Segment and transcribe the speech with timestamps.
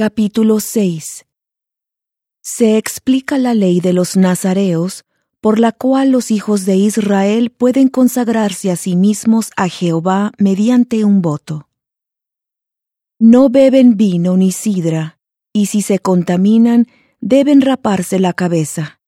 [0.00, 1.26] Capítulo 6
[2.40, 5.04] Se explica la ley de los nazareos,
[5.42, 11.04] por la cual los hijos de Israel pueden consagrarse a sí mismos a Jehová mediante
[11.04, 11.68] un voto.
[13.18, 15.18] No beben vino ni sidra,
[15.52, 16.86] y si se contaminan,
[17.20, 19.02] deben raparse la cabeza.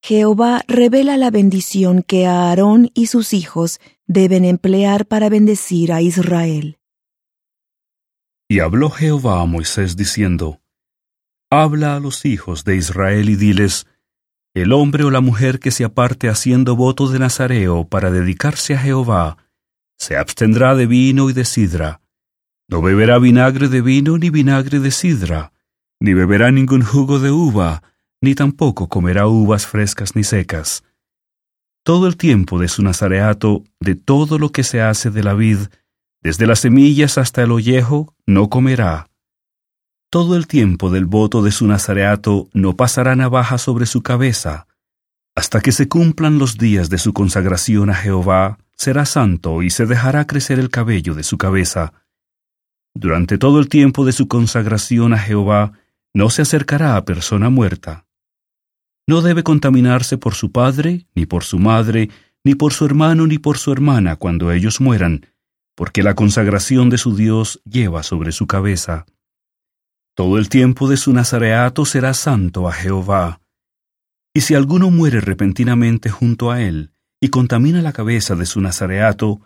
[0.00, 6.78] Jehová revela la bendición que Aarón y sus hijos deben emplear para bendecir a Israel.
[8.52, 10.60] Y habló Jehová a Moisés diciendo,
[11.50, 13.86] Habla a los hijos de Israel y diles,
[14.52, 18.78] El hombre o la mujer que se aparte haciendo voto de Nazareo para dedicarse a
[18.78, 19.38] Jehová,
[19.96, 22.02] se abstendrá de vino y de sidra.
[22.68, 25.54] No beberá vinagre de vino ni vinagre de sidra,
[25.98, 27.82] ni beberá ningún jugo de uva,
[28.20, 30.84] ni tampoco comerá uvas frescas ni secas.
[31.84, 35.68] Todo el tiempo de su nazareato, de todo lo que se hace de la vid,
[36.22, 39.08] desde las semillas hasta el ollejo, no comerá.
[40.08, 44.66] Todo el tiempo del voto de su nazareato no pasará navaja sobre su cabeza.
[45.34, 49.86] Hasta que se cumplan los días de su consagración a Jehová, será santo y se
[49.86, 51.94] dejará crecer el cabello de su cabeza.
[52.94, 55.72] Durante todo el tiempo de su consagración a Jehová,
[56.12, 58.04] no se acercará a persona muerta.
[59.06, 62.10] No debe contaminarse por su padre, ni por su madre,
[62.44, 65.26] ni por su hermano, ni por su hermana cuando ellos mueran,
[65.74, 69.06] porque la consagración de su Dios lleva sobre su cabeza.
[70.14, 73.40] Todo el tiempo de su nazareato será santo a Jehová.
[74.34, 79.40] Y si alguno muere repentinamente junto a él y contamina la cabeza de su nazareato,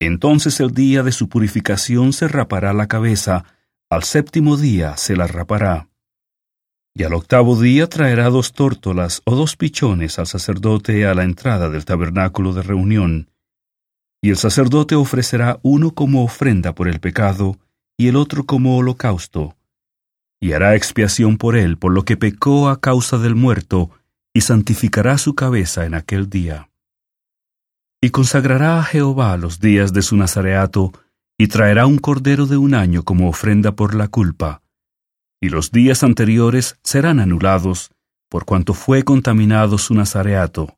[0.00, 3.44] entonces el día de su purificación se rapará la cabeza,
[3.90, 5.88] al séptimo día se la rapará.
[6.94, 11.68] Y al octavo día traerá dos tórtolas o dos pichones al sacerdote a la entrada
[11.68, 13.30] del tabernáculo de reunión,
[14.26, 17.60] y el sacerdote ofrecerá uno como ofrenda por el pecado
[17.96, 19.54] y el otro como holocausto,
[20.40, 23.92] y hará expiación por él por lo que pecó a causa del muerto,
[24.34, 26.70] y santificará su cabeza en aquel día.
[28.02, 30.90] Y consagrará a Jehová los días de su nazareato,
[31.38, 34.60] y traerá un cordero de un año como ofrenda por la culpa,
[35.40, 37.92] y los días anteriores serán anulados,
[38.28, 40.76] por cuanto fue contaminado su nazareato,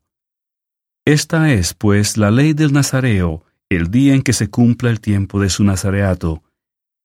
[1.05, 5.39] esta es, pues, la ley del Nazareo, el día en que se cumpla el tiempo
[5.39, 6.43] de su nazareato.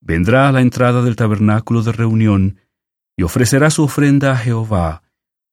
[0.01, 2.59] Vendrá a la entrada del tabernáculo de reunión
[3.17, 5.03] y ofrecerá su ofrenda a Jehová,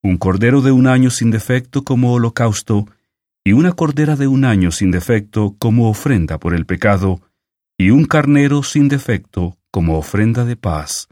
[0.04, 2.88] un cordero de un año sin defecto como holocausto,
[3.44, 7.22] y una cordera de un año sin defecto como ofrenda por el pecado,
[7.78, 11.08] y un carnero sin defecto como ofrenda de paz.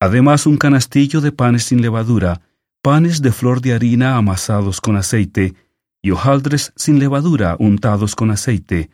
[0.00, 2.40] Además un canastillo de panes sin levadura,
[2.82, 5.54] panes de flor de harina amasados con aceite,
[6.02, 8.90] y hojaldres sin levadura untados con aceite,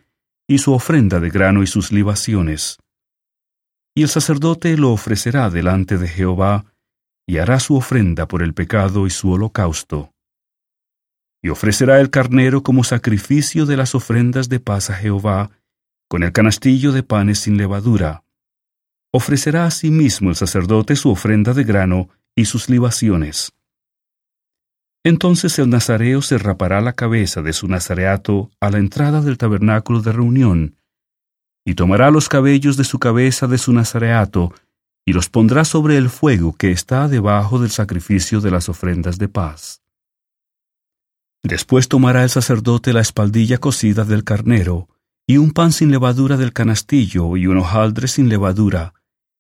[0.49, 2.79] y su ofrenda de grano y sus libaciones.
[3.95, 6.67] Y el sacerdote lo ofrecerá delante de Jehová,
[7.27, 10.13] y hará su ofrenda por el pecado y su holocausto.
[11.43, 15.51] Y ofrecerá el carnero como sacrificio de las ofrendas de paz a Jehová,
[16.09, 18.25] con el canastillo de panes sin levadura.
[19.13, 23.53] Ofrecerá asimismo el sacerdote su ofrenda de grano y sus libaciones.
[25.07, 30.03] Entonces el nazareo se rapará la cabeza de su nazareato a la entrada del tabernáculo
[30.03, 30.79] de reunión,
[31.65, 34.53] y tomará los cabellos de su cabeza de su nazareato,
[35.05, 39.29] y los pondrá sobre el fuego que está debajo del sacrificio de las ofrendas de
[39.29, 39.81] paz.
[41.45, 44.89] Después tomará el sacerdote la espaldilla cocida del carnero,
[45.25, 48.93] y un pan sin levadura del canastillo, y un hojaldre sin levadura,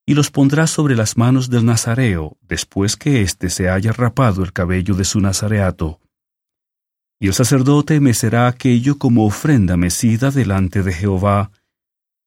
[0.06, 4.52] y los pondrá sobre las manos del nazareo después que éste se haya rapado el
[4.52, 6.00] cabello de su nazareato.
[7.20, 11.50] Y el sacerdote mecerá aquello como ofrenda mecida delante de Jehová,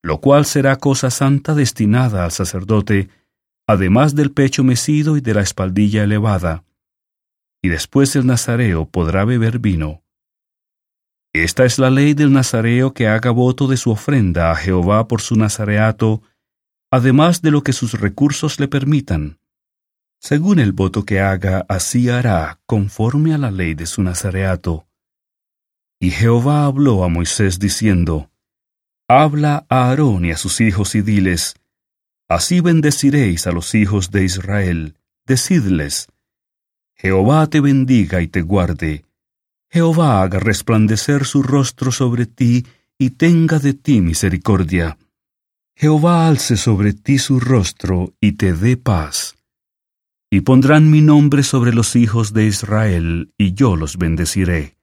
[0.02, 3.08] lo cual será cosa santa destinada al sacerdote,
[3.66, 6.64] además del pecho mecido y de la espaldilla elevada.
[7.62, 10.02] Y después el nazareo podrá beber vino.
[11.32, 15.20] Esta es la ley del nazareo que haga voto de su ofrenda a Jehová por
[15.20, 16.22] su nazareato,
[16.90, 19.38] además de lo que sus recursos le permitan.
[20.20, 24.86] Según el voto que haga, así hará, conforme a la ley de su nazareato.
[25.98, 28.30] Y Jehová habló a Moisés diciendo,
[29.08, 31.54] Habla a Aarón y a sus hijos y diles,
[32.28, 36.08] Así bendeciréis a los hijos de Israel, decidles,
[36.94, 39.04] Jehová te bendiga y te guarde,
[39.70, 42.66] Jehová haga resplandecer su rostro sobre ti
[42.98, 44.98] y tenga de ti misericordia.
[45.80, 49.36] Jehová alce sobre ti su rostro y te dé paz.
[50.30, 54.76] Y pondrán mi nombre sobre los hijos de Israel, y yo los bendeciré.